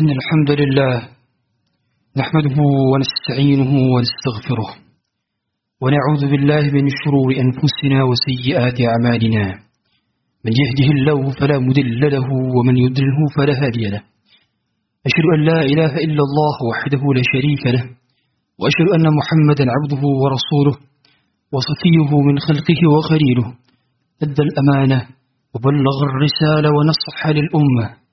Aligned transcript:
إن 0.00 0.10
الحمد 0.10 0.50
لله 0.60 0.94
نحمده 2.20 2.56
ونستعينه 2.92 3.72
ونستغفره 3.94 4.70
ونعوذ 5.82 6.22
بالله 6.30 6.62
من 6.76 6.86
شرور 7.02 7.28
أنفسنا 7.44 7.98
وسيئات 8.10 8.78
أعمالنا. 8.90 9.44
من 10.44 10.52
يهده 10.62 10.88
الله 10.96 11.20
فلا 11.38 11.58
مضل 11.66 12.00
له 12.14 12.26
ومن 12.56 12.76
يضلله 12.84 13.18
فلا 13.36 13.54
هادي 13.62 13.84
له. 13.94 14.02
أشهد 15.06 15.26
أن 15.34 15.40
لا 15.50 15.60
إله 15.72 15.92
إلا 16.06 16.22
الله 16.28 16.56
وحده 16.70 17.02
لا 17.16 17.22
شريك 17.32 17.64
له. 17.76 17.84
وأشهد 18.60 18.88
أن 18.96 19.06
محمدا 19.18 19.64
عبده 19.74 20.02
ورسوله 20.22 20.76
وصفيه 21.54 22.10
من 22.28 22.36
خلقه 22.46 22.80
وخليله. 22.94 23.46
أدى 24.22 24.42
الأمانة 24.48 24.98
وبلغ 25.54 25.96
الرسالة 26.10 26.68
ونصح 26.76 27.18
للأمة. 27.38 28.03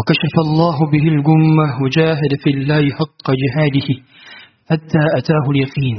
وكشف 0.00 0.34
الله 0.46 0.76
به 0.92 1.04
الجمة 1.14 1.66
وجاهد 1.82 2.32
في 2.42 2.50
الله 2.50 2.82
حق 2.98 3.26
جهاده 3.42 3.88
حتى 4.70 5.02
أتاه 5.18 5.44
اليقين 5.50 5.98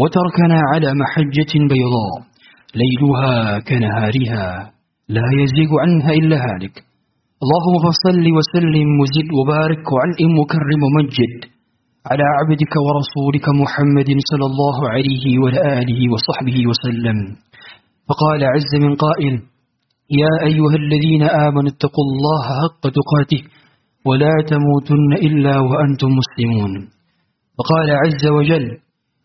وتركنا 0.00 0.60
على 0.72 0.88
محجة 1.02 1.52
بيضاء 1.72 2.14
ليلها 2.82 3.58
كنهارها 3.68 4.46
لا 5.08 5.26
يزيغ 5.40 5.70
عنها 5.82 6.10
إلا 6.20 6.36
هالك. 6.46 6.76
اللهم 7.44 7.74
فصل 7.86 8.24
وسلم 8.36 8.88
وزد 9.00 9.28
وبارك 9.38 9.84
وعلم 9.92 10.32
وكرم 10.40 10.80
ومجد 10.86 11.34
على 12.10 12.24
عبدك 12.38 12.74
ورسولك 12.86 13.46
محمد 13.62 14.10
صلى 14.30 14.46
الله 14.50 14.76
عليه 14.94 15.24
وعلى 15.42 15.60
آله 15.80 16.00
وصحبه 16.12 16.58
وسلم. 16.70 17.18
فقال 18.08 18.40
عز 18.54 18.72
من 18.84 18.94
قائل 18.94 19.34
يا 20.10 20.32
أيها 20.46 20.76
الذين 20.76 21.22
آمنوا 21.22 21.70
اتقوا 21.74 22.04
الله 22.08 22.44
حق 22.62 22.82
تقاته 22.98 23.42
ولا 24.06 24.34
تموتن 24.48 25.12
إلا 25.26 25.54
وأنتم 25.60 26.08
مسلمون. 26.20 26.72
وقال 27.58 27.90
عز 27.90 28.26
وجل 28.26 28.66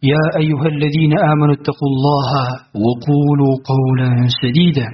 يا 0.03 0.23
أيها 0.37 0.67
الذين 0.75 1.13
آمنوا 1.31 1.53
اتقوا 1.53 1.89
الله 1.93 2.31
وقولوا 2.83 3.53
قولا 3.71 4.09
سديدا. 4.41 4.87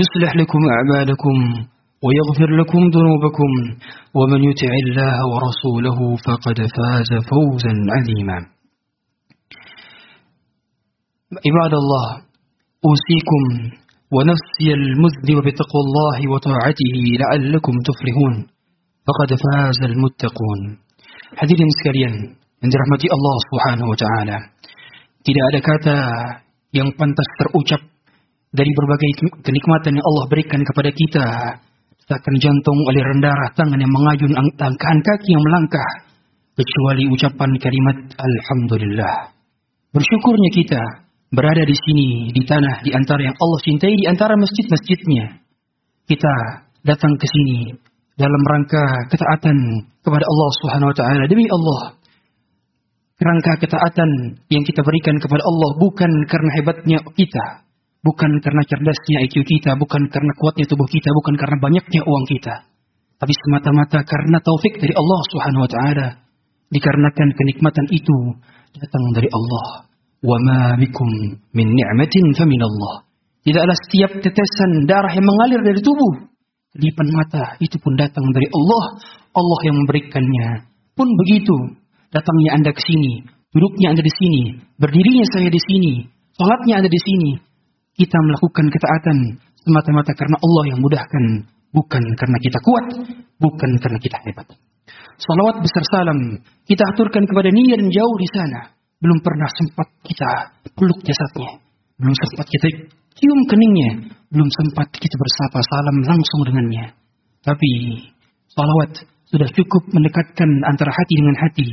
يصلح 0.00 0.36
لكم 0.36 0.58
أعمالكم 0.76 1.36
ويغفر 2.04 2.50
لكم 2.60 2.80
ذنوبكم. 2.96 3.50
ومن 4.14 4.44
يطع 4.44 4.72
الله 4.84 5.16
ورسوله 5.32 5.98
فقد 6.26 6.58
فاز 6.76 7.10
فوزا 7.30 7.74
عظيما. 7.96 8.38
عباد 11.46 11.74
الله 11.82 12.08
أوصيكم 12.88 13.42
ونفسي 14.15 14.67
المذنب 14.79 15.37
بتقوى 15.47 15.81
الله 15.85 16.19
وطاعته 16.33 16.95
لعلكم 17.21 17.73
تفلحون 17.87 18.35
فقد 19.07 19.29
فاز 19.43 19.79
المتقون 19.91 20.61
Hadirin 21.31 21.71
sekalian 21.79 22.13
yang 22.59 22.69
dirahmati 22.75 23.07
Allah 23.07 23.35
Subhanahu 23.47 23.95
wa 23.95 23.97
taala. 24.03 24.37
Tidak 25.23 25.43
ada 25.47 25.59
kata 25.63 25.97
yang 26.75 26.91
pantas 26.99 27.29
terucap 27.39 27.79
dari 28.51 28.67
berbagai 28.67 29.39
kenikmatan 29.39 29.95
yang 29.95 30.03
Allah 30.03 30.25
berikan 30.27 30.59
kepada 30.59 30.91
kita. 30.91 31.27
Takkan 32.03 32.35
jantung 32.43 32.79
oleh 32.83 32.99
rendah 32.99 33.55
tangan 33.55 33.79
yang 33.79 33.93
mengajun 33.95 34.35
angkahan 34.59 34.99
kaki 34.99 35.31
yang 35.31 35.39
melangkah 35.39 35.91
kecuali 36.59 37.07
ucapan 37.07 37.49
kalimat 37.63 37.97
alhamdulillah. 38.19 39.31
Bersyukurnya 39.95 40.49
kita 40.51 40.81
berada 41.30 41.62
di 41.66 41.74
sini, 41.74 42.30
di 42.30 42.42
tanah, 42.46 42.86
di 42.86 42.94
antara 42.94 43.22
yang 43.22 43.36
Allah 43.36 43.60
cintai, 43.62 43.94
di 43.94 44.06
antara 44.06 44.34
masjid-masjidnya. 44.38 45.42
Kita 46.06 46.34
datang 46.86 47.18
ke 47.18 47.26
sini 47.26 47.74
dalam 48.14 48.42
rangka 48.46 49.10
ketaatan 49.10 49.56
kepada 50.00 50.24
Allah 50.24 50.50
Subhanahu 50.62 50.90
wa 50.94 50.96
taala 50.96 51.22
demi 51.26 51.44
Allah. 51.50 51.98
Rangka 53.16 53.52
ketaatan 53.64 54.10
yang 54.52 54.64
kita 54.64 54.84
berikan 54.84 55.16
kepada 55.16 55.40
Allah 55.40 55.70
bukan 55.80 56.12
karena 56.28 56.50
hebatnya 56.60 56.98
kita, 57.16 57.64
bukan 58.04 58.30
karena 58.44 58.62
cerdasnya 58.68 59.24
IQ 59.26 59.42
kita, 59.42 59.74
bukan 59.80 60.06
karena 60.12 60.32
kuatnya 60.36 60.68
tubuh 60.68 60.86
kita, 60.86 61.08
bukan 61.10 61.34
karena 61.40 61.56
banyaknya 61.58 62.00
uang 62.04 62.24
kita, 62.28 62.54
tapi 63.16 63.32
semata-mata 63.32 64.04
karena 64.04 64.38
taufik 64.44 64.76
dari 64.78 64.92
Allah 64.92 65.20
Subhanahu 65.32 65.64
wa 65.64 65.70
taala. 65.70 66.08
Dikarenakan 66.66 67.30
kenikmatan 67.30 67.86
itu 67.94 68.16
datang 68.74 69.04
dari 69.14 69.30
Allah. 69.30 69.86
وَمَا 70.25 70.61
بِكُمْ 70.77 71.09
مِنْ 71.57 71.67
نِعْمَةٍ 71.73 72.15
فَمِنَ 72.37 72.61
اللَّهِ 72.61 72.95
Tidaklah 73.41 73.73
setiap 73.73 74.11
tetesan 74.21 74.85
darah 74.85 75.09
yang 75.17 75.25
mengalir 75.25 75.65
dari 75.65 75.81
tubuh, 75.81 76.29
kedipan 76.77 77.07
mata, 77.09 77.57
itu 77.57 77.73
pun 77.81 77.97
datang 77.97 78.21
dari 78.29 78.45
Allah. 78.53 79.01
Allah 79.33 79.59
yang 79.65 79.81
memberikannya. 79.81 80.69
Pun 80.93 81.09
begitu, 81.25 81.73
datangnya 82.13 82.61
Anda 82.61 82.69
ke 82.69 82.81
sini, 82.85 83.25
duduknya 83.49 83.97
Anda 83.97 84.05
di 84.05 84.13
sini, 84.13 84.43
berdirinya 84.77 85.25
saya 85.33 85.49
di 85.49 85.57
sini, 85.57 86.05
sholatnya 86.37 86.85
Anda 86.85 86.91
di 86.93 87.01
sini. 87.01 87.31
Kita 87.97 88.13
melakukan 88.13 88.65
ketaatan 88.69 89.17
semata-mata 89.65 90.13
karena 90.13 90.37
Allah 90.37 90.63
yang 90.69 90.79
mudahkan, 90.85 91.23
bukan 91.73 92.03
karena 92.13 92.37
kita 92.45 92.57
kuat, 92.61 92.85
bukan 93.41 93.71
karena 93.81 93.97
kita 93.97 94.17
hebat. 94.21 94.47
Salawat 95.17 95.65
besar 95.65 95.83
salam 95.89 96.19
kita 96.69 96.83
aturkan 96.93 97.25
kepada 97.25 97.49
niat 97.49 97.77
dan 97.77 97.89
jauh 97.89 98.15
di 98.17 98.27
sana 98.33 98.74
belum 99.00 99.18
pernah 99.20 99.48
sempat 99.60 99.88
kita 100.04 100.30
peluk 100.72 101.00
jasadnya, 101.04 101.60
belum 102.00 102.14
sempat 102.16 102.46
kita 102.48 102.66
cium 103.16 103.40
keningnya, 103.48 103.90
belum 104.32 104.48
sempat 104.48 104.88
kita 104.92 105.16
bersapa 105.16 105.58
salam 105.64 105.96
langsung 106.04 106.40
dengannya. 106.48 106.86
Tapi 107.44 107.70
salawat 108.52 108.92
sudah 109.28 109.48
cukup 109.52 109.82
mendekatkan 109.92 110.50
antara 110.68 110.92
hati 110.92 111.14
dengan 111.18 111.36
hati, 111.40 111.68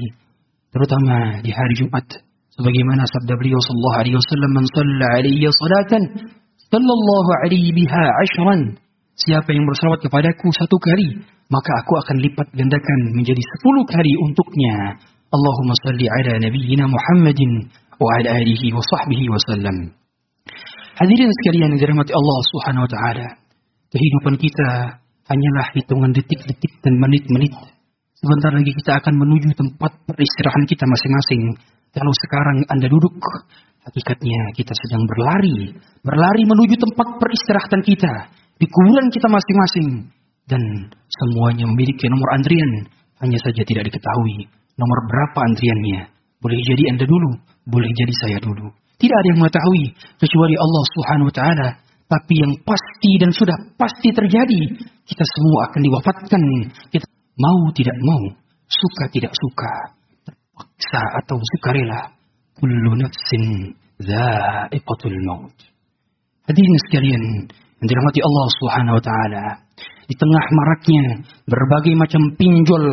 terutama 0.72 1.39
di 1.44 1.51
hari 1.51 1.73
Jumat. 1.79 2.06
Sebagaimana 2.53 3.01
sabda 3.09 3.33
beliau 3.33 3.57
sallallahu 3.57 3.97
alaihi 3.97 4.17
wasallam, 4.19 4.51
"Man 4.53 4.66
shalla 4.69 5.07
alayya 5.17 5.50
salatan, 5.57 6.03
sallallahu 6.69 7.29
alaihi 7.41 7.73
biha 7.73 8.03
ashran." 8.22 8.78
Siapa 9.13 9.53
yang 9.53 9.66
bersalawat 9.69 10.01
kepadaku 10.06 10.50
satu 10.53 10.78
kali, 10.81 11.22
maka 11.50 11.72
aku 11.85 11.94
akan 12.01 12.17
lipat 12.17 12.47
gandakan 12.53 13.00
menjadi 13.13 13.41
sepuluh 13.41 13.85
kali 13.85 14.12
untuknya. 14.25 14.97
Allahumma 15.33 15.73
salli 15.81 16.05
ala 16.05 16.38
nabiyyina 16.45 16.85
Muhammadin 16.85 17.66
wa 17.97 18.13
sahbihi 18.85 19.25
wa 19.33 19.39
sallam. 19.49 19.77
Hadirin 20.94 21.29
sekalian 21.41 21.73
yang 21.73 21.81
dirahmati 21.81 22.13
Allah 22.13 22.38
Subhanahu 22.53 22.85
wa 22.85 22.91
taala. 22.94 23.27
Kehidupan 23.89 24.38
kita 24.38 24.69
hanyalah 25.25 25.73
hitungan 25.73 26.13
detik-detik 26.13 26.77
dan 26.85 27.01
menit-menit. 27.01 27.49
Sebentar 28.13 28.53
lagi 28.53 28.77
kita 28.77 29.01
akan 29.01 29.13
menuju 29.25 29.57
tempat 29.57 30.05
peristirahan 30.05 30.69
kita 30.69 30.85
masing-masing. 30.85 31.57
Kalau 31.97 32.13
sekarang 32.13 32.57
Anda 32.69 32.85
duduk, 32.85 33.17
hakikatnya 33.89 34.53
kita 34.53 34.73
sedang 34.85 35.01
berlari, 35.09 35.73
berlari 36.05 36.45
menuju 36.45 36.77
tempat 36.77 37.07
peristirahatan 37.17 37.81
kita 37.81 38.13
di 38.61 38.69
kuburan 38.69 39.09
kita 39.09 39.25
masing-masing 39.33 40.13
dan 40.45 40.61
semuanya 41.09 41.65
memiliki 41.65 42.05
nomor 42.05 42.38
antrian, 42.38 42.85
hanya 43.17 43.38
saja 43.41 43.65
tidak 43.65 43.89
diketahui 43.89 44.61
nomor 44.78 44.97
berapa 45.09 45.39
antriannya. 45.53 46.01
Boleh 46.44 46.59
jadi 46.59 46.84
Anda 46.91 47.06
dulu, 47.07 47.29
boleh 47.69 47.89
jadi 47.95 48.13
saya 48.19 48.38
dulu. 48.44 48.67
Tidak 49.00 49.16
ada 49.16 49.28
yang 49.31 49.39
mengetahui 49.39 49.84
kecuali 50.19 50.56
Allah 50.56 50.84
Subhanahu 50.95 51.29
wa 51.31 51.35
taala. 51.35 51.69
Tapi 52.03 52.34
yang 52.35 52.53
pasti 52.61 53.12
dan 53.17 53.31
sudah 53.33 53.57
pasti 53.79 54.13
terjadi, 54.13 54.62
kita 55.07 55.23
semua 55.23 55.72
akan 55.72 55.81
diwafatkan. 55.81 56.41
Kita 56.94 57.07
mau 57.39 57.72
tidak 57.73 57.97
mau, 58.06 58.23
suka 58.69 59.03
tidak 59.09 59.33
suka, 59.33 59.73
terpaksa 60.28 61.01
atau 61.23 61.39
sukarela. 61.57 62.13
Kullu 62.59 62.95
nafsin 63.01 63.73
dha'iqatul 63.97 65.17
maut. 65.25 65.57
Hadirin 66.45 66.78
sekalian 66.91 67.23
yang 67.81 67.88
dirahmati 67.88 68.19
Allah 68.19 68.47
Subhanahu 68.62 68.95
wa 69.00 69.03
taala, 69.03 69.45
di 70.06 70.16
tengah 70.19 70.44
maraknya 70.51 71.03
berbagai 71.48 71.95
macam 71.95 72.21
pinjol 72.36 72.83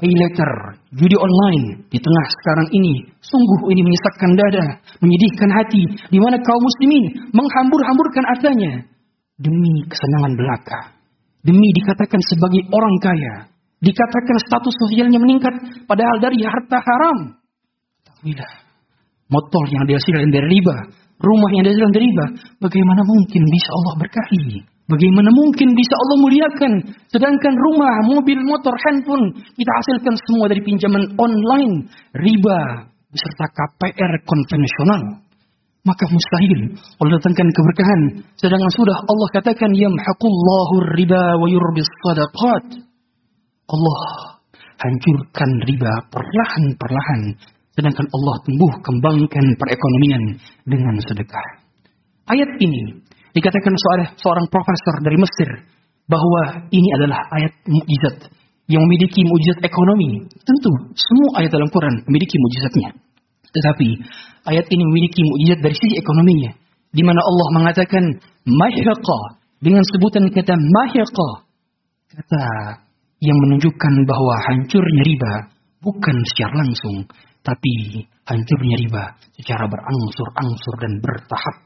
pay 0.00 0.08
letter, 0.08 0.52
judi 0.96 1.12
online 1.12 1.84
di 1.92 1.98
tengah 2.00 2.26
sekarang 2.40 2.68
ini. 2.72 3.04
Sungguh 3.20 3.68
ini 3.68 3.84
menyesakkan 3.84 4.32
dada, 4.32 4.66
menyedihkan 5.04 5.50
hati, 5.52 5.84
di 6.08 6.18
mana 6.18 6.40
kaum 6.40 6.62
muslimin 6.64 7.04
menghambur-hamburkan 7.36 8.24
hartanya 8.32 8.72
demi 9.36 9.84
kesenangan 9.84 10.32
belaka, 10.40 10.80
demi 11.44 11.68
dikatakan 11.76 12.20
sebagai 12.32 12.64
orang 12.72 12.96
kaya, 13.04 13.34
dikatakan 13.84 14.36
status 14.40 14.74
sosialnya 14.88 15.20
meningkat, 15.20 15.84
padahal 15.84 16.16
dari 16.20 16.40
harta 16.44 16.80
haram. 16.80 17.18
Ketahuilah, 18.00 18.52
motor 19.28 19.64
yang 19.68 19.84
dihasilkan 19.84 20.32
dari 20.32 20.48
riba, 20.48 20.76
rumah 21.20 21.50
yang 21.52 21.64
dihasilkan 21.68 21.92
dari 21.92 22.08
riba, 22.08 22.26
bagaimana 22.60 23.04
mungkin 23.04 23.42
bisa 23.44 23.70
Allah 23.76 23.94
berkahi? 24.00 24.44
Bagaimana 24.90 25.30
mungkin 25.30 25.70
bisa 25.78 25.94
Allah 25.94 26.18
muliakan? 26.18 26.72
Sedangkan 27.14 27.54
rumah, 27.54 27.94
mobil, 28.10 28.42
motor, 28.42 28.74
handphone 28.74 29.38
kita 29.54 29.72
hasilkan 29.78 30.14
semua 30.26 30.50
dari 30.50 30.58
pinjaman 30.66 31.14
online, 31.14 31.86
riba, 32.18 32.90
beserta 33.14 33.46
KPR 33.54 34.12
konvensional. 34.26 35.22
Maka 35.80 36.04
mustahil 36.10 36.74
Allah 36.76 37.12
datangkan 37.16 37.48
keberkahan. 37.54 38.00
Sedangkan 38.36 38.72
sudah 38.74 38.98
Allah 39.00 39.28
katakan 39.32 39.70
yamhaqullahu 39.72 40.74
riba 40.98 41.38
wa 41.38 41.46
yurbis 41.46 41.88
sadaqat. 42.04 42.82
Allah 43.70 44.00
hancurkan 44.82 45.50
riba 45.70 45.92
perlahan-perlahan. 46.10 47.20
Sedangkan 47.78 48.06
Allah 48.10 48.34
tumbuh 48.42 48.72
kembangkan 48.82 49.46
perekonomian 49.54 50.22
dengan 50.66 50.98
sedekah. 51.00 51.46
Ayat 52.28 52.50
ini 52.60 53.00
dikatakan 53.36 53.72
oleh 53.74 54.08
seorang 54.18 54.46
profesor 54.50 54.94
dari 55.02 55.18
Mesir 55.18 55.48
bahwa 56.10 56.66
ini 56.74 56.88
adalah 56.98 57.22
ayat 57.38 57.52
mukjizat 57.66 58.16
yang 58.70 58.82
memiliki 58.86 59.22
mukjizat 59.26 59.62
ekonomi. 59.66 60.26
Tentu 60.42 60.70
semua 60.94 61.42
ayat 61.42 61.50
dalam 61.54 61.70
Quran 61.70 62.02
memiliki 62.06 62.36
mukjizatnya. 62.38 62.90
Tetapi 63.50 63.88
ayat 64.46 64.66
ini 64.70 64.82
memiliki 64.86 65.20
mukjizat 65.26 65.58
dari 65.62 65.76
sisi 65.78 65.94
ekonominya 65.98 66.50
di 66.90 67.02
mana 67.06 67.22
Allah 67.22 67.48
mengatakan 67.54 68.04
mahyaqa 68.46 69.20
dengan 69.62 69.82
sebutan 69.86 70.26
kata 70.30 70.54
mahyaqa 70.58 71.30
kata 72.10 72.44
yang 73.22 73.38
menunjukkan 73.46 73.94
bahwa 74.08 74.34
hancurnya 74.50 75.02
riba 75.06 75.34
bukan 75.84 76.16
secara 76.34 76.66
langsung 76.66 77.06
tapi 77.46 78.04
hancurnya 78.26 78.76
riba 78.84 79.04
secara 79.38 79.64
berangsur-angsur 79.64 80.74
dan 80.82 80.92
bertahap. 81.00 81.56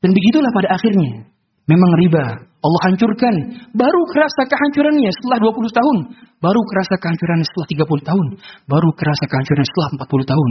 Dan 0.00 0.10
begitulah 0.16 0.50
pada 0.56 0.68
akhirnya. 0.76 1.28
Memang 1.68 1.90
riba 2.00 2.24
Allah 2.60 2.80
hancurkan. 2.92 3.34
Baru 3.72 4.00
kerasa 4.12 4.42
kehancurannya 4.44 5.08
setelah 5.16 5.38
20 5.40 5.70
tahun. 5.72 5.96
Baru 6.40 6.60
kerasa 6.68 6.94
kehancurannya 7.00 7.46
setelah 7.48 7.68
30 7.84 8.08
tahun. 8.08 8.26
Baru 8.68 8.88
kerasa 8.96 9.24
kehancurannya 9.28 9.68
setelah 9.68 9.88
40 9.96 10.32
tahun. 10.32 10.50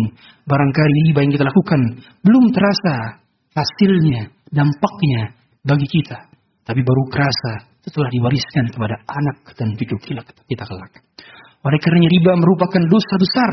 Barangkali 0.50 1.00
riba 1.10 1.20
yang 1.26 1.34
kita 1.34 1.46
lakukan 1.46 1.82
belum 2.26 2.46
terasa 2.54 2.96
hasilnya, 3.54 4.30
dampaknya 4.50 5.34
bagi 5.66 5.86
kita. 5.86 6.18
Tapi 6.66 6.82
baru 6.86 7.04
kerasa 7.10 7.70
setelah 7.82 8.10
diwariskan 8.14 8.70
kepada 8.70 8.96
anak 9.06 9.38
dan 9.58 9.74
cucu 9.74 9.98
kita 10.22 10.64
kelak. 10.66 10.94
Oleh 11.60 11.80
karena 11.84 12.08
riba 12.08 12.34
merupakan 12.40 12.84
dosa 12.88 13.16
besar 13.20 13.52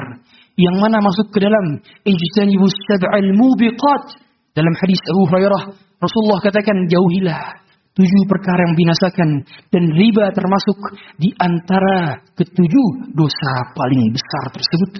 yang 0.56 0.76
mana 0.80 1.02
masuk 1.02 1.28
ke 1.34 1.42
dalam 1.42 1.82
ijtanibus 2.06 2.76
sab'al 2.88 3.28
mubiqat 3.36 4.25
dalam 4.56 4.72
hadis 4.80 5.00
Abu 5.12 5.22
Hurairah 5.28 5.62
Rasulullah 6.00 6.40
katakan 6.40 6.88
jauhilah 6.88 7.60
tujuh 7.96 8.22
perkara 8.28 8.60
yang 8.68 8.76
binasakan 8.76 9.28
dan 9.72 9.84
riba 9.92 10.32
termasuk 10.32 10.76
di 11.16 11.32
antara 11.36 12.20
ketujuh 12.36 13.12
dosa 13.16 13.52
paling 13.72 14.12
besar 14.12 14.44
tersebut. 14.52 14.92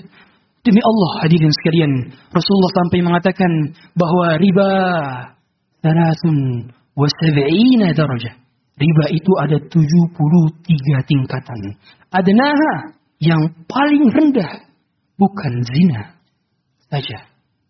Demi 0.64 0.82
Allah 0.82 1.10
hadirin 1.22 1.52
sekalian, 1.52 1.92
Rasulullah 2.32 2.72
sampai 2.74 2.98
mengatakan 3.04 3.52
bahwa 3.94 4.34
riba 4.40 4.70
salasun 5.84 6.68
wa 6.96 7.06
darajah. 7.94 8.34
Riba 8.76 9.04
itu 9.08 9.32
ada 9.40 9.56
73 9.56 11.08
tingkatan. 11.08 11.60
Adnaha 12.12 12.92
yang 13.24 13.40
paling 13.64 14.04
rendah 14.10 14.68
bukan 15.16 15.52
zina 15.64 16.12
saja, 16.92 17.24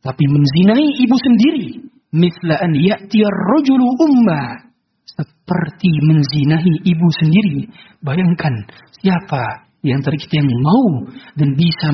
tapi 0.07 0.25
menzinai 0.31 0.87
ibu 1.03 1.17
sendiri. 1.19 1.67
Mithla 2.15 2.63
an 2.63 2.73
ya'tiyar 2.79 3.37
rajulu 3.51 3.87
umma 3.99 4.71
seperti 5.03 5.91
menzinahi 6.07 6.75
ibu 6.87 7.07
sendiri. 7.19 7.67
Bayangkan 7.99 8.55
siapa 9.03 9.67
yang 9.83 9.99
kita 9.99 10.35
yang 10.39 10.47
mau 10.63 11.11
dan 11.35 11.59
bisa 11.59 11.91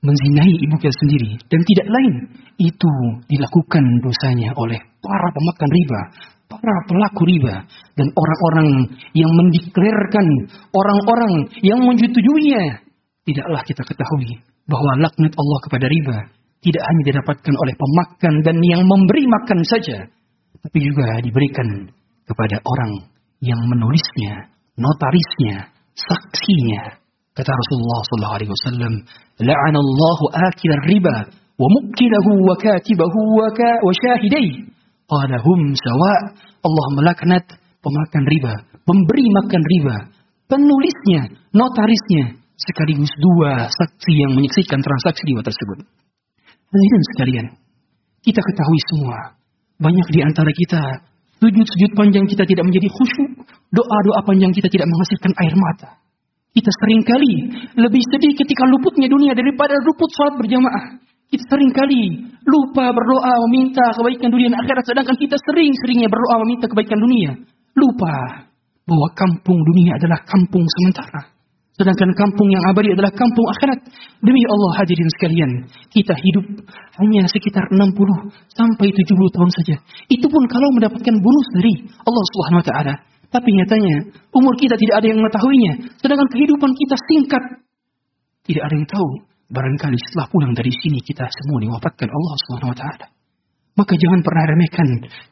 menzinahi 0.00 0.54
ibu 0.56 0.74
kita 0.80 0.94
sendiri 1.04 1.36
dan 1.52 1.60
tidak 1.60 1.86
lain 1.92 2.14
itu 2.56 2.92
dilakukan 3.28 3.84
dosanya 4.00 4.50
oleh 4.56 4.80
para 5.04 5.28
pemakan 5.36 5.70
riba, 5.70 6.00
para 6.48 6.76
pelaku 6.88 7.22
riba 7.28 7.54
dan 7.94 8.08
orang-orang 8.16 8.68
yang 9.12 9.30
mendeklarkan 9.36 10.26
orang-orang 10.72 11.32
yang 11.60 11.78
menyetujuinya. 11.84 12.88
Tidaklah 13.28 13.60
kita 13.68 13.84
ketahui 13.84 14.40
bahwa 14.64 15.04
laknat 15.04 15.32
Allah 15.36 15.58
kepada 15.68 15.86
riba 15.88 16.37
tidak 16.58 16.82
hanya 16.82 17.02
didapatkan 17.14 17.54
oleh 17.54 17.74
pemakan 17.78 18.34
dan 18.42 18.56
yang 18.66 18.82
memberi 18.82 19.24
makan 19.30 19.60
saja, 19.62 20.10
tapi 20.58 20.78
juga 20.82 21.22
diberikan 21.22 21.86
kepada 22.26 22.58
orang 22.60 22.92
yang 23.38 23.60
menulisnya, 23.62 24.50
notarisnya, 24.74 25.70
saksinya. 25.94 26.98
Kata 27.34 27.50
Rasulullah 27.54 28.00
sallallahu 28.02 28.36
alaihi 28.42 28.50
wasallam, 28.50 28.92
"La'anallahu 29.38 30.24
akil 30.34 30.74
riba 30.90 31.16
wa 31.30 31.66
mukilahu 31.70 32.30
wa 32.42 32.54
katibahu 32.58 33.20
wa, 33.38 33.48
ka, 33.54 33.70
wa 33.78 33.92
syahidai." 33.94 34.66
Qala 35.08 35.36
hum 35.40 35.60
sawa. 35.78 36.14
Allah 36.58 36.86
melaknat 36.98 37.46
pemakan 37.80 38.24
riba, 38.28 38.54
pemberi 38.82 39.24
makan 39.30 39.62
riba, 39.62 39.96
penulisnya, 40.50 41.38
notarisnya, 41.54 42.34
sekaligus 42.58 43.14
dua 43.22 43.70
saksi 43.70 44.12
yang 44.12 44.34
menyaksikan 44.34 44.82
transaksi 44.82 45.22
riba 45.30 45.46
tersebut. 45.46 45.86
Hadirin 46.68 47.04
sekalian, 47.16 47.46
kita 48.20 48.40
ketahui 48.44 48.80
semua, 48.92 49.18
banyak 49.80 50.08
di 50.12 50.20
antara 50.20 50.52
kita 50.52 50.82
sujud-sujud 51.40 51.96
panjang 51.96 52.28
kita 52.28 52.44
tidak 52.44 52.60
menjadi 52.68 52.92
khusyuk, 52.92 53.30
doa-doa 53.72 54.20
panjang 54.28 54.52
kita 54.52 54.68
tidak 54.68 54.84
menghasilkan 54.84 55.32
air 55.32 55.54
mata. 55.56 55.96
Kita 56.52 56.68
sering 56.84 57.00
kali 57.08 57.32
lebih 57.72 58.02
sedih 58.12 58.36
ketika 58.36 58.68
luputnya 58.68 59.08
dunia 59.08 59.32
daripada 59.32 59.80
luput 59.80 60.12
sholat 60.12 60.36
berjamaah. 60.36 61.00
Kita 61.32 61.44
sering 61.48 61.72
kali 61.72 62.24
lupa 62.44 62.92
berdoa 62.92 63.32
meminta 63.48 63.84
kebaikan 63.96 64.28
dunia 64.28 64.48
dan 64.52 64.60
akhirat 64.64 64.84
sedangkan 64.84 65.16
kita 65.16 65.36
sering-seringnya 65.40 66.08
berdoa 66.12 66.36
meminta 66.44 66.68
kebaikan 66.68 67.00
dunia. 67.00 67.32
Lupa 67.80 68.44
bahwa 68.84 69.08
kampung 69.16 69.56
dunia 69.72 69.96
adalah 69.96 70.20
kampung 70.24 70.64
sementara. 70.68 71.37
Sedangkan 71.78 72.10
kampung 72.18 72.50
yang 72.50 72.64
abadi 72.74 72.90
adalah 72.90 73.14
kampung 73.14 73.46
akhirat. 73.54 73.78
Demi 74.18 74.42
Allah 74.50 74.82
hadirin 74.82 75.06
sekalian, 75.14 75.50
kita 75.94 76.10
hidup 76.10 76.66
hanya 76.98 77.22
sekitar 77.30 77.62
60 77.70 77.94
sampai 78.50 78.90
70 78.90 79.14
tahun 79.14 79.50
saja. 79.62 79.76
Itu 80.10 80.26
pun 80.26 80.42
kalau 80.50 80.74
mendapatkan 80.74 81.14
bonus 81.22 81.46
dari 81.54 81.86
Allah 82.02 82.24
Subhanahu 82.34 82.66
wa. 82.66 82.94
Tapi 83.30 83.48
nyatanya 83.54 84.10
umur 84.34 84.58
kita 84.58 84.74
tidak 84.74 84.94
ada 84.98 85.06
yang 85.06 85.22
mengetahuinya. 85.22 85.72
Sedangkan 86.02 86.26
kehidupan 86.34 86.70
kita 86.74 86.96
singkat. 86.98 87.42
Tidak 88.42 88.62
ada 88.66 88.74
yang 88.74 88.88
tahu. 88.90 89.08
Barangkali 89.48 89.96
setelah 90.02 90.26
pulang 90.34 90.52
dari 90.58 90.74
sini 90.74 90.98
kita 90.98 91.30
semua 91.30 91.62
diwafatkan 91.62 92.10
Allah 92.10 92.34
Subhanahu 92.42 92.74
wa. 92.74 93.06
Maka 93.78 93.94
jangan 93.94 94.20
pernah 94.26 94.44
remehkan 94.50 94.88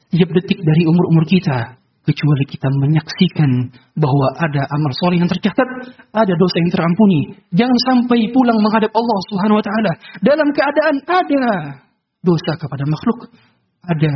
setiap 0.06 0.30
detik 0.30 0.62
dari 0.62 0.86
umur-umur 0.86 1.26
kita 1.26 1.82
kecuali 2.06 2.44
kita 2.46 2.70
menyaksikan 2.70 3.50
bahwa 3.98 4.26
ada 4.38 4.62
amal 4.70 4.92
soleh 5.02 5.18
yang 5.18 5.26
tercatat, 5.26 5.68
ada 6.14 6.34
dosa 6.38 6.56
yang 6.62 6.70
terampuni. 6.70 7.20
Jangan 7.50 7.78
sampai 7.90 8.30
pulang 8.30 8.58
menghadap 8.62 8.94
Allah 8.94 9.18
Subhanahu 9.28 9.58
wa 9.58 9.64
taala 9.66 9.92
dalam 10.22 10.48
keadaan 10.54 10.96
ada 11.02 11.46
dosa 12.22 12.52
kepada 12.54 12.86
makhluk, 12.86 13.34
ada 13.82 14.12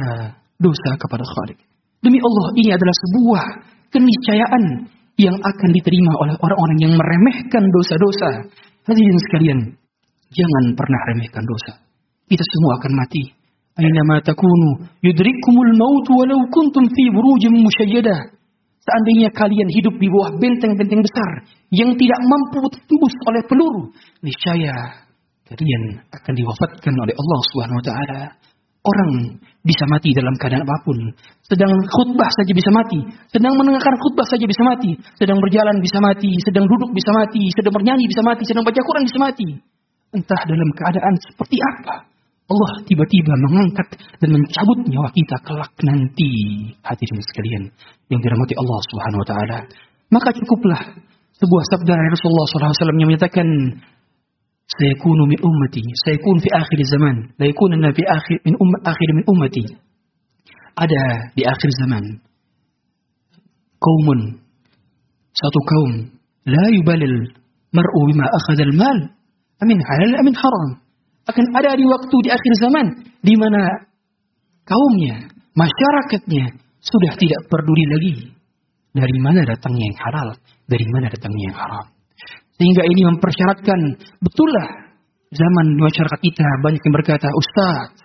dosa 0.63 0.91
kepada 1.03 1.27
Khalik. 1.27 1.59
Demi 2.01 2.23
Allah, 2.23 2.47
ini 2.57 2.71
adalah 2.73 2.97
sebuah 2.97 3.45
keniscayaan 3.93 4.65
yang 5.21 5.37
akan 5.37 5.71
diterima 5.75 6.13
oleh 6.17 6.35
orang-orang 6.41 6.79
yang 6.81 6.95
meremehkan 6.97 7.65
dosa-dosa. 7.69 8.31
Hadirin 8.89 9.19
sekalian, 9.29 9.59
jangan 10.33 10.65
pernah 10.73 11.01
remehkan 11.13 11.45
dosa. 11.45 11.77
Kita 12.25 12.41
semua 12.41 12.81
akan 12.81 12.93
mati. 12.97 13.40
Aynama 13.81 14.21
takunu 14.21 14.93
yudrikumul 15.01 15.73
maut 15.73 16.07
walau 16.13 16.45
kuntum 16.53 16.85
fi 16.85 17.05
burujin 17.09 17.65
musyayyadah. 17.65 18.21
Seandainya 18.81 19.29
kalian 19.33 19.69
hidup 19.73 19.95
di 19.97 20.09
bawah 20.09 20.37
benteng-benteng 20.41 21.01
besar 21.01 21.31
yang 21.73 21.97
tidak 21.97 22.21
mampu 22.25 22.65
tembus 22.89 23.15
oleh 23.29 23.43
peluru, 23.49 23.93
niscaya 24.25 25.05
kalian 25.49 25.83
akan 26.13 26.33
diwafatkan 26.37 26.95
oleh 26.97 27.15
Allah 27.17 27.41
Subhanahu 27.53 27.81
wa 27.81 27.85
taala. 27.85 28.21
Orang 28.81 29.37
bisa 29.61 29.85
mati 29.93 30.17
dalam 30.17 30.33
keadaan 30.41 30.65
apa 30.65 30.77
pun. 30.89 30.97
Sedang 31.45 31.69
khutbah 31.69 32.33
saja 32.33 32.53
bisa 32.57 32.73
mati. 32.73 32.97
Sedang 33.29 33.53
mendengarkan 33.61 33.93
khutbah 34.01 34.25
saja 34.25 34.49
bisa 34.49 34.65
mati. 34.65 34.97
Sedang 35.21 35.37
berjalan 35.37 35.77
bisa 35.85 36.01
mati. 36.01 36.33
Sedang 36.41 36.65
duduk 36.65 36.89
bisa 36.97 37.13
mati. 37.13 37.45
Sedang 37.53 37.77
bernyanyi 37.77 38.09
bisa 38.09 38.25
mati. 38.25 38.43
Sedang 38.49 38.65
baca 38.65 38.81
Quran 38.81 39.05
bisa 39.05 39.21
mati. 39.21 39.49
Entah 40.17 40.43
dalam 40.49 40.69
keadaan 40.73 41.15
seperti 41.29 41.61
apa. 41.61 42.10
Allah 42.51 42.73
tiba-tiba 42.83 43.33
mengangkat 43.47 43.89
dan 44.19 44.29
mencabut 44.35 44.79
nyawa 44.91 45.09
kita 45.15 45.39
kelak 45.47 45.71
nanti. 45.87 46.33
Hadirin 46.83 47.23
sekalian 47.23 47.63
yang 48.11 48.19
dirahmati 48.19 48.59
Allah 48.59 48.79
Subhanahu 48.91 49.23
wa 49.23 49.29
taala. 49.31 49.59
Maka 50.11 50.35
cukuplah 50.35 50.83
sebuah 51.39 51.63
sabda 51.71 51.95
Rasulullah 51.95 52.75
SAW 52.75 52.99
yang 52.99 53.09
menyatakan 53.09 53.47
sayakunu 54.77 55.27
min 55.27 55.39
ummati 55.43 55.83
sayakun 56.07 56.39
fi 56.39 56.49
akhir 56.55 56.79
zaman 56.87 57.35
la 57.39 57.45
yakununa 57.51 57.91
fi 57.91 58.03
akhir 58.07 58.39
min 58.47 58.55
um, 58.55 58.71
akhir 58.87 59.09
min 59.19 59.25
ummati 59.27 59.65
ada 60.79 61.03
di 61.35 61.43
akhir 61.43 61.71
zaman 61.83 62.23
kaumun 63.83 64.39
satu 65.35 65.61
kaum 65.67 65.91
la 66.47 66.65
yubalil 66.71 67.35
mar'u 67.75 68.01
bima 68.15 68.27
akhadha 68.31 68.63
al-mal 68.71 68.99
amin 69.59 69.79
halal 69.83 70.13
amin 70.23 70.35
haram 70.39 70.69
akan 71.29 71.47
ada 71.57 71.77
di 71.77 71.85
waktu 71.85 72.17
di 72.25 72.31
akhir 72.33 72.53
zaman 72.65 72.87
di 73.21 73.35
mana 73.37 73.91
kaumnya, 74.65 75.29
masyarakatnya 75.53 76.57
sudah 76.81 77.13
tidak 77.21 77.41
peduli 77.51 77.85
lagi 77.91 78.15
dari 78.97 79.17
mana 79.23 79.45
datangnya 79.47 79.85
yang 79.91 79.99
halal, 80.01 80.29
dari 80.67 80.87
mana 80.91 81.07
datangnya 81.13 81.45
yang 81.53 81.57
haram. 81.59 81.87
Sehingga 82.61 82.83
ini 82.85 83.03
mempersyaratkan, 83.09 83.81
betullah 84.21 84.69
zaman 85.33 85.67
masyarakat 85.81 86.21
kita 86.21 86.47
banyak 86.61 86.83
yang 86.83 86.95
berkata, 86.95 87.29
Ustaz, 87.33 88.05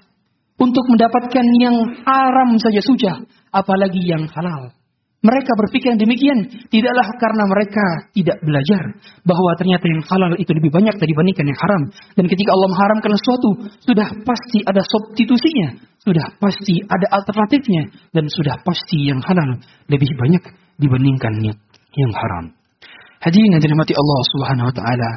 untuk 0.56 0.86
mendapatkan 0.88 1.46
yang 1.60 1.76
haram 2.08 2.56
saja 2.62 2.80
susah, 2.80 3.18
apalagi 3.52 4.00
yang 4.00 4.24
halal. 4.32 4.72
Mereka 5.26 5.52
berpikir 5.58 5.98
demikian 5.98 6.70
tidaklah 6.70 7.08
karena 7.18 7.44
mereka 7.50 7.86
tidak 8.14 8.38
belajar 8.46 8.94
bahwa 9.26 9.58
ternyata 9.58 9.82
yang 9.90 10.06
halal 10.06 10.38
itu 10.38 10.54
lebih 10.54 10.70
banyak 10.70 10.94
dibandingkan 11.02 11.50
yang 11.50 11.60
haram. 11.66 11.82
Dan 12.14 12.30
ketika 12.30 12.54
Allah 12.54 12.70
mengharamkan 12.70 13.10
sesuatu, 13.18 13.50
sudah 13.82 14.08
pasti 14.22 14.62
ada 14.62 14.86
substitusinya, 14.86 15.82
sudah 16.06 16.30
pasti 16.38 16.78
ada 16.86 17.10
alternatifnya, 17.10 17.90
dan 18.14 18.30
sudah 18.30 18.62
pasti 18.62 19.10
yang 19.10 19.18
halal 19.26 19.58
lebih 19.90 20.14
banyak 20.14 20.44
dibandingkan 20.78 21.34
yang 21.98 22.14
haram. 22.14 22.54
Hadirin 23.26 23.58
yang 23.58 23.64
dirahmati 23.66 23.98
Allah 23.98 24.22
Subhanahu 24.30 24.70
wa 24.70 24.76
taala, 24.78 25.12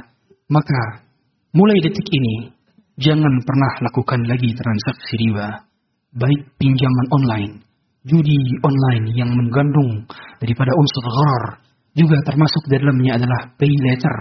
maka 0.49 1.05
mulai 1.53 1.85
detik 1.85 2.09
ini 2.09 2.49
jangan 2.97 3.45
pernah 3.45 3.73
lakukan 3.85 4.25
lagi 4.25 4.57
transaksi 4.57 5.21
riba, 5.21 5.69
baik 6.17 6.57
pinjaman 6.57 7.07
online 7.13 7.68
judi 8.09 8.41
online 8.65 9.13
yang 9.13 9.31
mengandung 9.31 10.09
daripada 10.41 10.73
unsur 10.73 11.05
gharar. 11.05 11.45
Juga 11.93 12.17
termasuk 12.25 12.63
di 12.67 12.81
dalamnya 12.81 13.13
adalah 13.21 13.41
pay 13.61 13.69
letter 13.69 14.17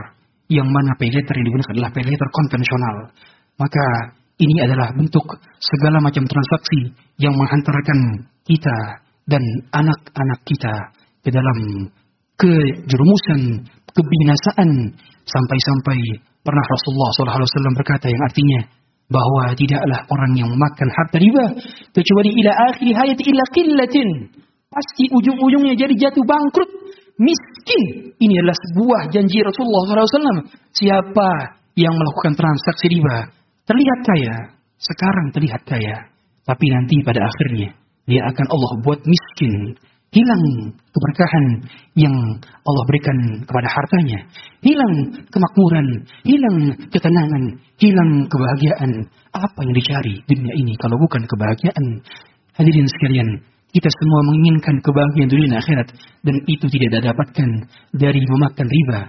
yang 0.52 0.68
mana 0.68 0.96
pay 0.96 1.12
letter 1.12 1.36
yang 1.36 1.46
digunakan 1.48 1.74
adalah 1.76 1.92
pay 1.96 2.04
letter 2.04 2.30
konvensional. 2.32 2.96
Maka 3.58 3.86
ini 4.38 4.58
adalah 4.64 4.94
bentuk 4.94 5.26
segala 5.60 5.98
macam 6.00 6.24
transaksi 6.24 6.94
yang 7.18 7.34
menghantarkan 7.34 8.00
kita 8.46 8.78
dan 9.28 9.44
anak-anak 9.74 10.40
kita 10.48 10.74
ke 11.26 11.30
dalam 11.34 11.90
kejerumusan 12.40 13.66
kebinasaan. 13.92 14.94
Sampai-sampai 15.28 16.00
pernah 16.40 16.66
Rasulullah 16.72 17.12
SAW 17.12 17.76
berkata 17.76 18.08
yang 18.08 18.24
artinya 18.24 18.60
bahwa 19.08 19.56
tidaklah 19.56 20.04
orang 20.12 20.34
yang 20.36 20.52
makan 20.52 20.90
harta 20.92 21.18
riba 21.20 21.46
kecuali 21.96 22.30
ila 22.44 22.52
akhir 22.72 22.92
hayat 22.92 23.20
illa 23.24 23.44
qillatin. 23.56 24.10
Pasti 24.68 25.08
ujung-ujungnya 25.10 25.74
jadi 25.80 25.96
jatuh 25.96 26.24
bangkrut. 26.28 26.70
Miskin. 27.18 28.14
Ini 28.20 28.34
adalah 28.46 28.54
sebuah 28.54 29.02
janji 29.10 29.42
Rasulullah 29.42 30.06
SAW 30.06 30.46
siapa 30.70 31.30
yang 31.74 31.96
melakukan 31.98 32.38
transaksi 32.38 32.86
riba 32.94 33.32
terlihat 33.66 34.00
kaya. 34.06 34.36
Sekarang 34.78 35.34
terlihat 35.34 35.66
kaya. 35.66 36.14
Tapi 36.46 36.66
nanti 36.70 37.02
pada 37.02 37.26
akhirnya 37.26 37.74
dia 38.08 38.22
akan 38.24 38.46
Allah 38.48 38.72
buat 38.86 39.00
miskin 39.04 39.76
hilang 40.18 40.74
keberkahan 40.74 41.46
yang 41.94 42.16
Allah 42.42 42.84
berikan 42.90 43.18
kepada 43.46 43.70
hartanya, 43.70 44.20
hilang 44.66 44.94
kemakmuran, 45.30 45.88
hilang 46.26 46.58
ketenangan, 46.90 47.44
hilang 47.78 48.12
kebahagiaan. 48.26 48.92
Apa 49.38 49.60
yang 49.62 49.74
dicari 49.78 50.26
dunia 50.26 50.54
ini 50.58 50.74
kalau 50.82 50.98
bukan 50.98 51.22
kebahagiaan? 51.30 52.02
Hadirin 52.58 52.90
sekalian, 52.90 53.30
kita 53.70 53.90
semua 53.94 54.22
menginginkan 54.26 54.82
kebahagiaan 54.82 55.30
dunia 55.30 55.62
akhirat 55.62 55.88
dan 56.26 56.36
itu 56.50 56.66
tidak 56.66 57.06
didapatkan 57.06 57.50
dari 57.94 58.22
memakan 58.26 58.68
riba, 58.68 59.00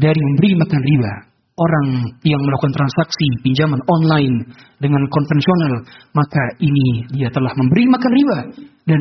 dari 0.00 0.16
memberi 0.16 0.50
makan 0.56 0.80
riba. 0.80 1.12
Orang 1.54 2.18
yang 2.26 2.42
melakukan 2.42 2.74
transaksi 2.74 3.30
pinjaman 3.46 3.78
online 3.86 4.42
dengan 4.82 5.06
konvensional, 5.06 5.86
maka 6.10 6.42
ini 6.58 7.06
dia 7.14 7.30
telah 7.30 7.54
memberi 7.54 7.86
makan 7.86 8.10
riba 8.10 8.38
dan 8.90 9.00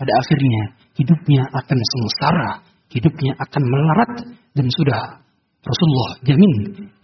pada 0.00 0.12
akhirnya 0.16 0.62
hidupnya 0.96 1.44
akan 1.52 1.76
sengsara, 1.76 2.50
hidupnya 2.88 3.36
akan 3.36 3.62
melarat 3.68 4.12
dan 4.56 4.66
sudah 4.72 5.20
Rasulullah 5.60 6.10
jamin 6.24 6.52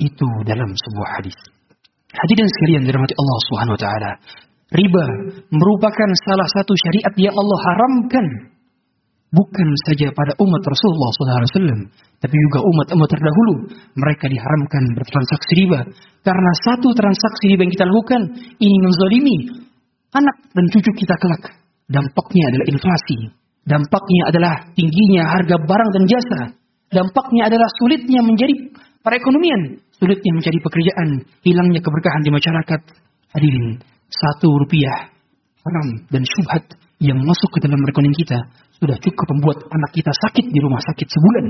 itu 0.00 0.28
dalam 0.48 0.70
sebuah 0.72 1.08
hadis. 1.20 1.36
Hadirin 2.08 2.48
sekalian 2.48 2.88
dirahmati 2.88 3.12
Allah 3.12 3.38
Subhanahu 3.52 3.76
wa 3.76 3.82
taala. 3.84 4.10
Riba 4.72 5.04
merupakan 5.52 6.10
salah 6.24 6.48
satu 6.56 6.72
syariat 6.72 7.14
yang 7.20 7.36
Allah 7.36 7.58
haramkan 7.68 8.26
bukan 9.28 9.68
saja 9.84 10.08
pada 10.16 10.32
umat 10.40 10.62
Rasulullah 10.64 11.10
SAW, 11.12 11.86
tapi 12.24 12.34
juga 12.34 12.58
umat-umat 12.64 13.08
terdahulu. 13.12 13.54
Mereka 13.92 14.24
diharamkan 14.32 14.82
bertransaksi 14.96 15.52
riba 15.52 15.80
karena 16.24 16.50
satu 16.64 16.88
transaksi 16.96 17.44
riba 17.52 17.68
yang 17.68 17.74
kita 17.76 17.86
lakukan 17.86 18.22
ini 18.56 18.76
menzalimi 18.80 19.36
anak 20.16 20.36
dan 20.56 20.64
cucu 20.72 20.90
kita 20.96 21.14
kelak. 21.20 21.65
Dampaknya 21.86 22.44
adalah 22.50 22.66
inflasi, 22.66 23.18
Dampaknya 23.66 24.30
adalah 24.30 24.54
tingginya 24.78 25.26
harga 25.26 25.58
barang 25.58 25.90
dan 25.90 26.04
jasa. 26.06 26.40
Dampaknya 26.86 27.50
adalah 27.50 27.66
sulitnya 27.82 28.22
menjadi 28.22 28.54
perekonomian. 29.02 29.82
Sulitnya 29.98 30.32
mencari 30.38 30.58
pekerjaan. 30.62 31.08
Hilangnya 31.42 31.82
keberkahan 31.82 32.22
di 32.22 32.30
masyarakat. 32.30 32.80
Hadirin, 33.34 33.82
satu 34.06 34.54
rupiah 34.62 35.10
haram 35.66 35.88
dan 36.14 36.22
syubhat 36.22 36.62
yang 37.02 37.18
masuk 37.26 37.50
ke 37.58 37.66
dalam 37.66 37.82
rekening 37.82 38.14
kita 38.14 38.38
sudah 38.78 38.94
cukup 39.02 39.26
membuat 39.34 39.58
anak 39.66 39.90
kita 39.98 40.14
sakit 40.14 40.46
di 40.46 40.58
rumah 40.62 40.78
sakit 40.86 41.08
sebulan. 41.10 41.46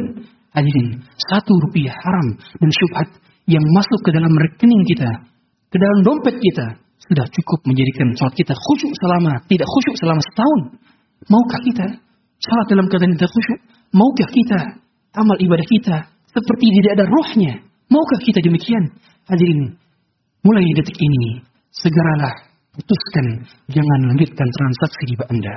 Hadirin, 0.57 1.05
satu 1.21 1.53
rupiah 1.69 1.93
haram 1.93 2.33
dan 2.33 2.71
syubhat 2.73 3.09
yang 3.45 3.63
masuk 3.77 4.01
ke 4.09 4.11
dalam 4.17 4.33
rekening 4.33 4.83
kita, 4.89 5.11
ke 5.69 5.77
dalam 5.77 6.01
dompet 6.01 6.41
kita, 6.41 6.81
sudah 7.05 7.27
cukup 7.29 7.61
menjadikan 7.69 8.13
sholat 8.17 8.35
kita 8.35 8.55
khusyuk 8.57 8.93
selama, 8.97 9.33
tidak 9.47 9.69
khusyuk 9.69 9.97
selama 10.01 10.21
setahun. 10.33 10.61
Maukah 11.27 11.61
kita 11.65 11.87
Salat 12.37 12.67
dalam 12.69 12.87
keadaan 12.93 13.17
tidak 13.17 13.33
khusyuk. 13.33 13.61
Maukah 13.97 14.29
kita 14.29 14.61
amal 15.17 15.37
ibadah 15.41 15.67
kita 15.67 15.97
seperti 16.29 16.67
tidak 16.81 17.01
ada 17.01 17.05
rohnya? 17.09 17.53
Maukah 17.89 18.21
kita 18.21 18.45
demikian? 18.45 18.93
Hadirin, 19.25 19.73
mulai 20.45 20.67
detik 20.77 20.99
ini 21.01 21.41
segeralah 21.73 22.35
putuskan 22.77 23.27
jangan 23.73 24.01
lanjutkan 24.13 24.47
transaksi 24.53 25.03
riba 25.09 25.25
Anda 25.33 25.55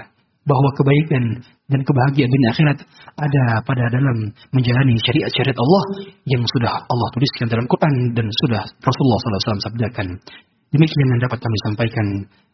bahwa 0.47 0.69
kebaikan 0.79 1.23
dan 1.67 1.81
kebahagiaan 1.83 2.31
dunia 2.31 2.49
akhirat 2.55 2.77
ada 3.19 3.43
pada 3.61 3.85
dalam 3.91 4.33
menjalani 4.55 4.95
syariat-syariat 5.03 5.59
Allah 5.59 5.83
yang 6.25 6.41
sudah 6.47 6.73
Allah 6.79 7.07
tuliskan 7.13 7.51
dalam 7.51 7.67
Quran 7.67 8.15
dan 8.15 8.25
sudah 8.47 8.63
Rasulullah 8.81 9.19
SAW 9.19 9.67
sabdakan. 9.67 10.07
Demikian 10.69 11.07
yang 11.17 11.21
dapat 11.25 11.39
kami 11.41 11.57
sampaikan. 11.65 12.07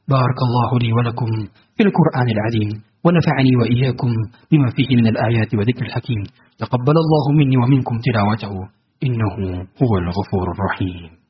Barakallahu 0.06 0.76
li 0.80 0.90
wa 0.94 1.02
lakum 1.04 1.30
fil 1.76 1.92
Qur'anil 1.92 2.42
azim. 2.50 2.70
ونفعني 3.06 3.52
وإياكم 3.62 4.10
بما 4.52 4.68
فيه 4.76 4.90
من 4.98 5.08
الآيات 5.14 5.54
وذكر 5.54 5.84
الحكيم 5.86 6.22
تقبل 6.58 6.96
الله 7.04 7.26
مني 7.38 7.58
ومنكم 7.58 7.96
تلاوته 8.02 8.54
إنه 9.04 9.34
هو 9.82 9.92
الغفور 9.98 10.46
الرحيم 10.56 11.25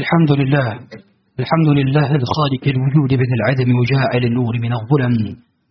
الحمد 0.00 0.32
لله. 0.40 0.68
الحمد 1.42 1.68
لله 1.78 2.08
الخالق 2.20 2.64
الوجود 2.74 3.12
من 3.22 3.30
العدم 3.38 3.68
وجاعل 3.80 4.22
النور 4.30 4.54
من 4.64 4.72
الظلم 4.80 5.14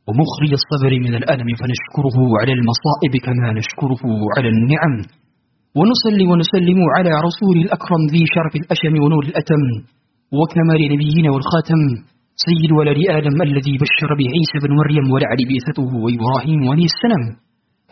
ومخرج 0.07 0.51
الصبر 0.59 0.91
من 1.05 1.13
الألم 1.19 1.49
فنشكره 1.59 2.17
على 2.41 2.53
المصائب 2.57 3.13
كما 3.25 3.47
نشكره 3.59 4.03
على 4.37 4.49
النعم. 4.53 4.95
ونصلي 5.77 6.25
ونسلم 6.31 6.79
على 6.95 7.11
رسول 7.27 7.57
الأكرم 7.65 8.01
ذي 8.13 8.23
شرف 8.35 8.53
الأشم 8.61 8.93
ونور 9.03 9.23
الأتم 9.29 9.63
وكمال 10.39 10.81
نبينا 10.93 11.29
والخاتم. 11.33 11.81
سيد 12.45 12.71
ولد 12.79 12.99
آدم 13.17 13.37
الذي 13.49 13.73
بشر 13.83 14.09
بعيسى 14.19 14.57
بن 14.63 14.71
مريم 14.81 15.05
ولعل 15.13 15.39
بيثته 15.51 15.89
وإبراهيم 16.03 16.59
ولي 16.69 16.85
السلام. 16.91 17.23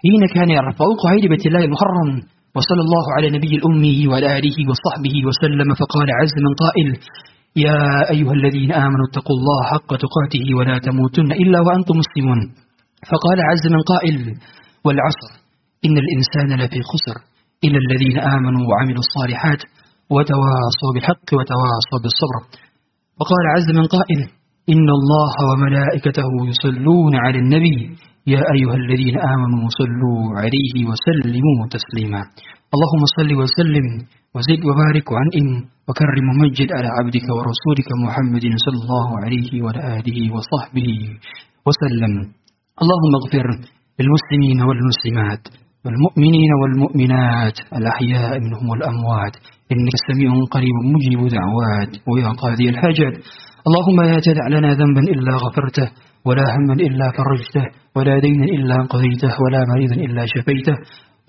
حين 0.01 0.21
كان 0.35 0.49
يرفع 0.57 0.87
قعيد 1.03 1.23
بيت 1.31 1.43
الله 1.49 1.63
المحرم 1.69 2.09
وصلى 2.55 2.81
الله 2.87 3.05
على 3.15 3.27
نبي 3.37 3.51
الأمي 3.59 4.07
وعلى 4.07 4.27
آله 4.37 4.57
وصحبه 4.69 5.15
وسلم 5.27 5.69
فقال 5.81 6.07
عز 6.19 6.35
من 6.45 6.53
قائل 6.63 6.87
يا 7.65 7.81
أيها 8.13 8.33
الذين 8.39 8.71
آمنوا 8.85 9.05
اتقوا 9.09 9.35
الله 9.39 9.59
حق 9.73 9.89
تقاته 10.05 10.45
ولا 10.57 10.77
تموتن 10.87 11.31
إلا 11.31 11.59
وأنتم 11.65 11.95
مسلمون. 12.03 12.39
فقال 13.11 13.37
عز 13.49 13.65
من 13.75 13.81
قائل 13.91 14.15
والعصر. 14.85 15.31
إن 15.85 15.95
الإنسان 16.03 16.49
لفي 16.61 16.79
خسر. 16.91 17.17
إلا 17.65 17.79
الذين 17.85 18.17
آمنوا 18.35 18.63
وعملوا 18.69 19.03
الصالحات 19.07 19.61
وتواصوا 20.13 20.91
بالحق 20.93 21.27
وتواصوا 21.37 21.99
بالصبر. 22.03 22.41
وقال 23.19 23.43
عز 23.55 23.69
من 23.79 23.85
قائل 23.95 24.19
إن 24.73 24.87
الله 24.99 25.33
وملائكته 25.49 26.29
يصلون 26.51 27.13
على 27.15 27.37
النبي 27.39 27.79
يا 28.33 28.41
أيها 28.55 28.75
الذين 28.83 29.17
آمنوا 29.33 29.65
صلوا 29.79 30.21
عليه 30.41 30.75
وسلموا 30.89 31.59
تسليما. 31.75 32.21
اللهم 32.75 33.03
صل 33.17 33.29
وسلم 33.41 33.87
وزد 34.35 34.61
وبارك 34.69 35.05
وعنئم 35.11 35.49
وكرم 35.87 36.25
ومجد 36.31 36.69
على 36.77 36.89
عبدك 36.97 37.25
ورسولك 37.37 37.89
محمد 38.05 38.45
صلى 38.65 38.79
الله 38.83 39.07
عليه 39.23 39.51
وعلى 39.63 39.81
آله 39.97 40.19
وصحبه 40.35 40.89
وسلم. 41.67 42.13
اللهم 42.81 43.13
اغفر 43.21 43.47
للمسلمين 43.99 44.59
والمسلمات 44.67 45.43
والمؤمنين 45.85 46.51
والمؤمنات 46.61 47.57
الأحياء 47.77 48.31
منهم 48.45 48.65
والأموات. 48.69 49.33
إنك 49.73 49.95
سميع 50.07 50.31
قريب 50.55 50.75
مجيب 50.93 51.21
دعوات. 51.37 51.91
ويا 52.09 52.29
قاضي 52.41 52.69
الحاجات. 52.73 53.15
اللهم 53.67 53.97
لا 54.09 54.17
تدع 54.27 54.45
لنا 54.55 54.69
ذنبا 54.81 55.01
إلا 55.13 55.33
غفرته. 55.43 55.87
ولا 56.25 56.45
هما 56.55 56.73
إلا 56.73 57.11
فرجته 57.17 57.65
ولا 57.95 58.19
دينا 58.19 58.45
إلا 58.45 58.75
قضيته 58.91 59.33
ولا 59.43 59.61
مريضا 59.71 59.95
إلا 59.95 60.25
شفيته 60.25 60.75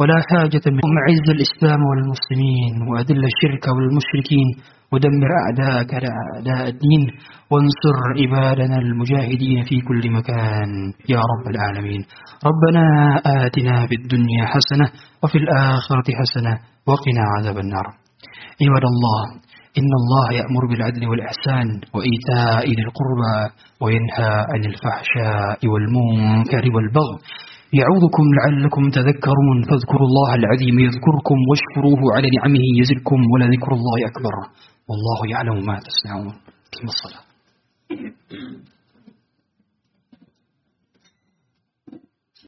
ولا 0.01 0.19
حاجة 0.31 0.65
منهم 0.67 0.95
عز 1.09 1.29
الإسلام 1.37 1.81
والمسلمين 1.91 2.75
وأذل 2.89 3.25
الشرك 3.33 3.65
والمشركين 3.75 4.49
ودمر 4.93 5.31
أعداءك 5.43 5.93
أعداء 5.95 6.69
الدين 6.69 7.03
وانصر 7.51 7.97
عبادنا 8.21 8.77
المجاهدين 8.79 9.65
في 9.69 9.81
كل 9.89 10.11
مكان 10.11 10.71
يا 11.09 11.21
رب 11.31 11.47
العالمين. 11.55 12.03
ربنا 12.49 12.85
آتنا 13.47 13.87
في 13.87 13.95
الدنيا 13.95 14.45
حسنة 14.47 14.87
وفي 15.23 15.39
الآخرة 15.39 16.09
حسنة 16.21 16.53
وقنا 16.87 17.25
عذاب 17.37 17.59
النار. 17.59 17.87
عباد 18.63 18.85
الله 18.93 19.23
إن 19.79 19.91
الله 20.01 20.27
يأمر 20.41 20.63
بالعدل 20.71 21.03
والإحسان 21.09 21.69
وإيتاء 21.95 22.65
ذي 22.77 22.83
القربى 22.89 23.37
وينهى 23.83 24.33
عن 24.53 24.65
الفحشاء 24.71 25.59
والمنكر 25.73 26.65
والبغي. 26.75 27.17
يعوذكم 27.81 28.25
لعلكم 28.39 28.91
تذكرون 28.91 29.59
فاذكروا 29.69 30.07
الله 30.11 30.35
العظيم 30.35 30.79
يذكركم 30.79 31.39
واشكروه 31.51 32.01
على 32.17 32.29
نعمه 32.37 32.65
يزدكم 32.81 33.21
ولذكر 33.33 33.71
الله 33.79 33.99
أكبر. 34.11 34.35
والله 34.89 35.19
يعلم 35.33 35.67
ما 35.67 35.77
تصنعون. 35.87 36.35
الصلاة. 36.85 37.25